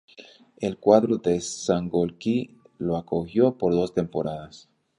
El 0.57 0.79
cuadro 0.79 1.17
de 1.17 1.39
Sangolquí 1.41 2.57
lo 2.79 2.97
acogió 2.97 3.59
por 3.59 3.73
dos 3.73 3.93
temporadas. 3.93 4.67